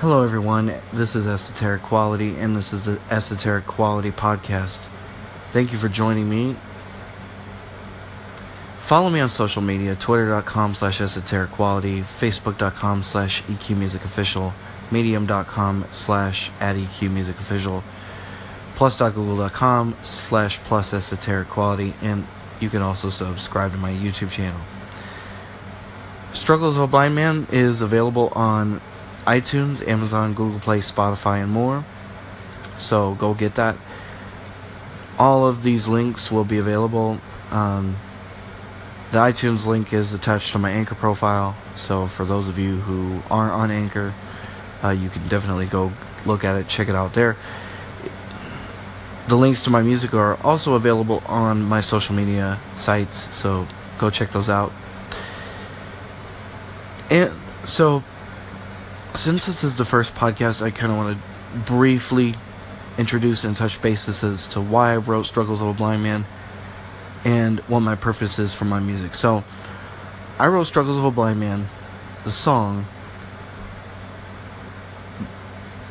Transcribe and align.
Hello, 0.00 0.22
everyone. 0.22 0.74
This 0.92 1.16
is 1.16 1.26
Esoteric 1.26 1.80
Quality, 1.80 2.36
and 2.36 2.54
this 2.54 2.74
is 2.74 2.84
the 2.84 3.00
Esoteric 3.08 3.66
Quality 3.66 4.10
Podcast. 4.10 4.86
Thank 5.54 5.72
you 5.72 5.78
for 5.78 5.88
joining 5.88 6.28
me. 6.28 6.54
Follow 8.80 9.08
me 9.08 9.20
on 9.20 9.30
social 9.30 9.62
media 9.62 9.96
twitter.com 9.96 10.74
slash 10.74 11.00
esoteric 11.00 11.50
quality, 11.52 12.02
facebook.com 12.02 13.04
slash 13.04 13.42
eqmusicofficial, 13.44 14.52
medium.com 14.90 15.86
slash 15.92 16.50
at 16.60 16.76
plus.google.com 18.74 19.96
slash 20.02 20.58
plus 20.58 20.92
esoteric 20.92 21.48
quality, 21.48 21.94
and 22.02 22.26
you 22.60 22.68
can 22.68 22.82
also 22.82 23.08
subscribe 23.08 23.72
to 23.72 23.78
my 23.78 23.92
YouTube 23.92 24.30
channel. 24.30 24.60
Struggles 26.34 26.76
of 26.76 26.82
a 26.82 26.86
Blind 26.86 27.14
Man 27.14 27.46
is 27.50 27.80
available 27.80 28.28
on 28.34 28.82
iTunes, 29.26 29.86
Amazon, 29.86 30.34
Google 30.34 30.60
Play, 30.60 30.78
Spotify, 30.78 31.42
and 31.42 31.50
more. 31.50 31.84
So 32.78 33.14
go 33.14 33.34
get 33.34 33.56
that. 33.56 33.76
All 35.18 35.46
of 35.46 35.62
these 35.62 35.88
links 35.88 36.30
will 36.30 36.44
be 36.44 36.58
available. 36.58 37.20
Um, 37.50 37.96
the 39.12 39.18
iTunes 39.18 39.66
link 39.66 39.92
is 39.92 40.12
attached 40.12 40.52
to 40.52 40.58
my 40.58 40.70
Anchor 40.70 40.94
profile. 40.94 41.56
So 41.74 42.06
for 42.06 42.24
those 42.24 42.48
of 42.48 42.58
you 42.58 42.76
who 42.76 43.22
aren't 43.30 43.52
on 43.52 43.70
Anchor, 43.70 44.14
uh, 44.82 44.90
you 44.90 45.08
can 45.08 45.26
definitely 45.28 45.66
go 45.66 45.92
look 46.24 46.44
at 46.44 46.56
it, 46.56 46.68
check 46.68 46.88
it 46.88 46.94
out 46.94 47.14
there. 47.14 47.36
The 49.28 49.36
links 49.36 49.62
to 49.62 49.70
my 49.70 49.82
music 49.82 50.14
are 50.14 50.38
also 50.44 50.74
available 50.74 51.22
on 51.26 51.62
my 51.62 51.80
social 51.80 52.14
media 52.14 52.60
sites, 52.76 53.34
so 53.36 53.66
go 53.98 54.10
check 54.10 54.30
those 54.32 54.48
out. 54.48 54.72
And 57.10 57.32
so 57.64 58.04
since 59.16 59.46
this 59.46 59.64
is 59.64 59.76
the 59.76 59.84
first 59.84 60.14
podcast, 60.14 60.60
I 60.62 60.70
kind 60.70 60.92
of 60.92 60.98
want 60.98 61.16
to 61.16 61.60
briefly 61.60 62.34
introduce 62.98 63.44
and 63.44 63.56
touch 63.56 63.80
bases 63.80 64.22
as 64.22 64.46
to 64.48 64.60
why 64.60 64.92
I 64.92 64.96
wrote 64.98 65.24
Struggles 65.24 65.62
of 65.62 65.68
a 65.68 65.72
Blind 65.72 66.02
Man 66.02 66.26
and 67.24 67.60
what 67.60 67.80
my 67.80 67.94
purpose 67.94 68.38
is 68.38 68.52
for 68.52 68.66
my 68.66 68.78
music. 68.78 69.14
So, 69.14 69.42
I 70.38 70.48
wrote 70.48 70.64
Struggles 70.64 70.98
of 70.98 71.04
a 71.04 71.10
Blind 71.10 71.40
Man, 71.40 71.68
the 72.24 72.32
song, 72.32 72.86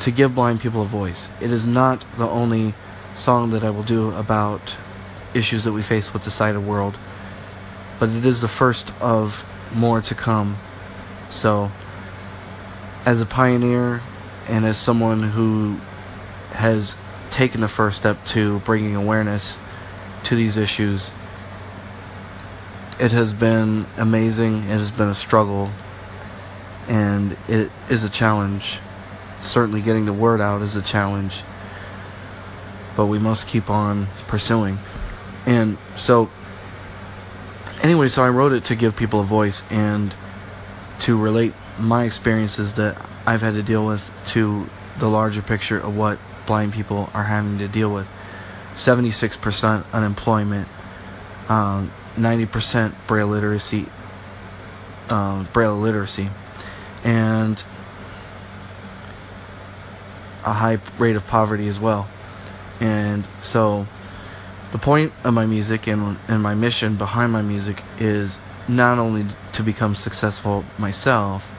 to 0.02 0.12
give 0.12 0.36
blind 0.36 0.62
people 0.62 0.84
a 0.84 0.86
voice. 0.86 1.30
It 1.42 1.52
is 1.52 1.66
not 1.66 2.06
the 2.18 2.28
only 2.28 2.76
song 3.16 3.52
that 3.52 3.64
I 3.64 3.72
will 3.72 3.84
do 3.84 4.12
about 4.12 4.76
issues 5.34 5.64
that 5.64 5.74
we 5.74 5.82
face 5.82 6.14
with 6.14 6.26
the 6.26 6.32
sighted 6.32 6.64
world, 6.64 6.96
but 8.00 8.10
it 8.10 8.26
is 8.26 8.42
the 8.42 8.48
first 8.48 8.94
of 9.02 9.44
more 9.74 10.02
to 10.02 10.14
come. 10.14 10.58
So, 11.32 11.72
as 13.06 13.22
a 13.22 13.26
pioneer 13.26 14.02
and 14.48 14.66
as 14.66 14.78
someone 14.78 15.22
who 15.22 15.80
has 16.52 16.96
taken 17.32 17.62
the 17.62 17.68
first 17.68 17.98
step 17.98 18.24
to 18.26 18.60
bringing 18.60 18.96
awareness 18.96 19.58
to 20.24 20.36
these 20.36 20.58
issues, 20.58 21.12
it 23.00 23.12
has 23.12 23.34
been 23.34 23.86
amazing. 23.98 24.58
It 24.60 24.80
has 24.80 24.92
been 24.92 25.10
a 25.10 25.16
struggle, 25.16 25.70
and 26.88 27.38
it 27.48 27.72
is 27.90 28.04
a 28.04 28.10
challenge. 28.10 28.80
Certainly, 29.40 29.82
getting 29.82 30.06
the 30.06 30.14
word 30.14 30.40
out 30.40 30.62
is 30.62 30.76
a 30.76 30.82
challenge, 30.82 31.44
but 32.96 33.08
we 33.08 33.20
must 33.20 33.48
keep 33.48 33.70
on 33.70 34.08
pursuing. 34.28 34.80
And 35.46 35.78
so, 35.98 36.30
anyway, 37.84 38.08
so 38.08 38.24
I 38.24 38.30
wrote 38.30 38.54
it 38.54 38.64
to 38.66 38.76
give 38.76 38.96
people 38.96 39.20
a 39.20 39.26
voice 39.26 39.62
and 39.70 40.16
to 41.02 41.18
relate 41.18 41.54
my 41.80 42.04
experiences 42.04 42.74
that 42.74 42.98
I've 43.26 43.42
had 43.42 43.56
to 43.56 43.64
deal 43.64 43.86
with 43.86 44.10
to 44.28 44.70
the 45.00 45.08
larger 45.08 45.42
picture 45.42 45.80
of 45.80 45.96
what 45.96 46.20
blind 46.46 46.74
people 46.74 47.10
are 47.14 47.24
having 47.24 47.58
to 47.60 47.68
deal 47.68 47.94
with. 47.94 48.08
76% 48.76 49.86
unemployment, 49.94 50.68
um, 51.50 51.92
90% 52.16 52.94
braille 53.08 53.28
literacy, 53.28 53.88
um, 55.10 55.48
braille 55.54 55.76
literacy, 55.76 56.30
and 57.04 57.64
a 60.44 60.54
high 60.54 60.78
rate 60.98 61.16
of 61.16 61.26
poverty 61.26 61.68
as 61.68 61.80
well. 61.80 62.08
And 62.80 63.26
so, 63.42 63.88
the 64.72 64.78
point 64.78 65.14
of 65.24 65.34
my 65.34 65.46
music 65.46 65.88
and, 65.88 66.18
and 66.28 66.44
my 66.44 66.54
mission 66.54 66.96
behind 66.96 67.32
my 67.32 67.42
music 67.42 67.82
is 67.98 68.38
not 68.68 69.00
only 69.00 69.26
to 69.54 69.64
become 69.64 69.96
successful 69.96 70.66
myself, 70.78 71.50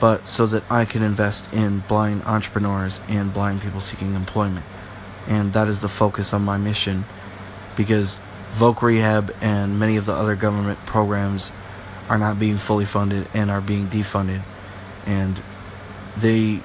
but 0.00 0.28
so 0.28 0.46
that 0.46 0.62
I 0.70 0.84
can 0.84 1.02
invest 1.02 1.52
in 1.52 1.80
blind 1.80 2.22
entrepreneurs 2.24 3.00
and 3.08 3.32
blind 3.32 3.62
people 3.62 3.80
seeking 3.80 4.14
employment. 4.14 4.64
And 5.26 5.52
that 5.52 5.68
is 5.68 5.80
the 5.80 5.88
focus 5.88 6.32
of 6.32 6.40
my 6.40 6.56
mission 6.56 7.04
because 7.76 8.18
Voc 8.54 8.80
Rehab 8.82 9.34
and 9.40 9.78
many 9.78 9.96
of 9.96 10.06
the 10.06 10.12
other 10.12 10.34
government 10.36 10.78
programs 10.86 11.50
are 12.08 12.18
not 12.18 12.38
being 12.38 12.56
fully 12.56 12.84
funded 12.84 13.28
and 13.34 13.50
are 13.50 13.60
being 13.60 13.88
defunded. 13.88 14.42
And 15.06 15.40
they 16.16 16.60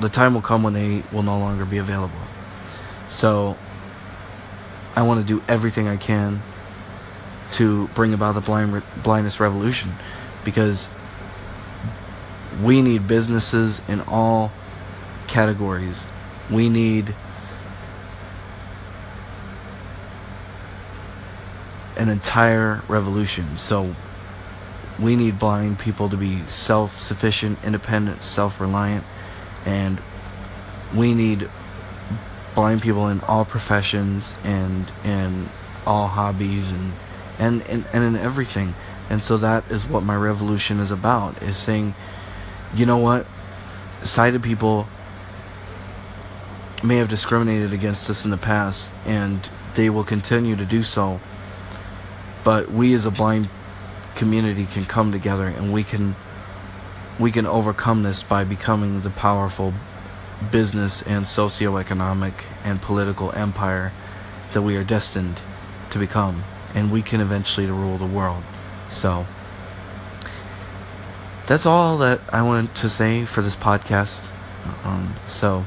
the 0.00 0.08
time 0.08 0.34
will 0.34 0.42
come 0.42 0.62
when 0.62 0.72
they 0.72 1.02
will 1.12 1.22
no 1.22 1.38
longer 1.38 1.64
be 1.64 1.78
available. 1.78 2.18
So 3.08 3.56
I 4.96 5.02
want 5.02 5.20
to 5.20 5.26
do 5.26 5.42
everything 5.48 5.88
I 5.88 5.96
can 5.96 6.42
to 7.52 7.88
bring 7.88 8.12
about 8.12 8.34
the 8.34 8.40
blind 8.40 8.82
blindness 9.02 9.38
revolution 9.38 9.92
because 10.44 10.88
we 12.62 12.82
need 12.82 13.06
businesses 13.08 13.80
in 13.88 14.00
all 14.02 14.52
categories. 15.26 16.06
We 16.50 16.68
need 16.68 17.14
an 21.96 22.08
entire 22.08 22.82
revolution. 22.88 23.56
So 23.56 23.94
we 24.98 25.16
need 25.16 25.38
blind 25.38 25.78
people 25.78 26.08
to 26.08 26.16
be 26.16 26.42
self 26.46 27.00
sufficient, 27.00 27.58
independent, 27.64 28.24
self 28.24 28.60
reliant, 28.60 29.04
and 29.64 30.00
we 30.94 31.14
need 31.14 31.48
blind 32.54 32.82
people 32.82 33.08
in 33.08 33.20
all 33.22 33.44
professions 33.44 34.34
and 34.44 34.90
in 35.04 35.48
all 35.86 36.06
hobbies 36.06 36.70
and, 36.70 36.92
and, 37.38 37.62
and, 37.62 37.84
and 37.92 38.04
in 38.04 38.16
everything. 38.16 38.74
And 39.10 39.22
so 39.22 39.36
that 39.38 39.64
is 39.70 39.86
what 39.86 40.02
my 40.02 40.16
revolution 40.16 40.78
is 40.80 40.90
about, 40.90 41.42
is 41.42 41.56
saying 41.56 41.94
you 42.74 42.86
know 42.86 42.98
what? 42.98 43.26
Sighted 44.02 44.42
people 44.42 44.88
may 46.82 46.96
have 46.96 47.08
discriminated 47.08 47.72
against 47.72 48.10
us 48.10 48.24
in 48.24 48.30
the 48.30 48.36
past, 48.36 48.90
and 49.06 49.48
they 49.74 49.88
will 49.88 50.04
continue 50.04 50.56
to 50.56 50.64
do 50.64 50.82
so. 50.82 51.20
But 52.42 52.70
we 52.70 52.92
as 52.94 53.06
a 53.06 53.10
blind 53.10 53.48
community 54.14 54.66
can 54.66 54.84
come 54.84 55.10
together 55.12 55.46
and 55.46 55.72
we 55.72 55.82
can 55.82 56.14
we 57.18 57.30
can 57.30 57.46
overcome 57.46 58.02
this 58.02 58.22
by 58.22 58.44
becoming 58.44 59.02
the 59.02 59.10
powerful 59.10 59.72
business 60.50 61.00
and 61.02 61.24
socioeconomic 61.24 62.32
and 62.64 62.82
political 62.82 63.32
empire 63.32 63.92
that 64.52 64.62
we 64.62 64.76
are 64.76 64.84
destined 64.84 65.40
to 65.90 65.98
become 65.98 66.42
and 66.74 66.90
we 66.90 67.02
can 67.02 67.20
eventually 67.20 67.66
rule 67.66 67.98
the 67.98 68.06
world. 68.06 68.42
So 68.90 69.26
that's 71.46 71.66
all 71.66 71.98
that 71.98 72.20
I 72.32 72.42
wanted 72.42 72.74
to 72.76 72.90
say 72.90 73.24
for 73.24 73.42
this 73.42 73.56
podcast. 73.56 74.30
Um, 74.84 75.14
so, 75.26 75.64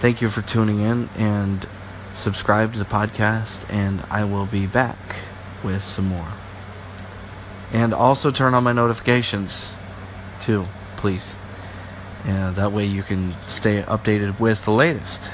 thank 0.00 0.20
you 0.20 0.28
for 0.28 0.42
tuning 0.42 0.80
in 0.80 1.08
and 1.16 1.66
subscribe 2.14 2.72
to 2.72 2.78
the 2.78 2.84
podcast, 2.84 3.64
and 3.72 4.02
I 4.10 4.24
will 4.24 4.46
be 4.46 4.66
back 4.66 4.98
with 5.62 5.82
some 5.82 6.08
more. 6.08 6.28
And 7.72 7.94
also 7.94 8.30
turn 8.30 8.54
on 8.54 8.64
my 8.64 8.72
notifications, 8.72 9.74
too, 10.40 10.66
please. 10.96 11.34
And 12.24 12.56
that 12.56 12.72
way 12.72 12.84
you 12.84 13.02
can 13.02 13.36
stay 13.46 13.82
updated 13.82 14.40
with 14.40 14.64
the 14.64 14.72
latest. 14.72 15.30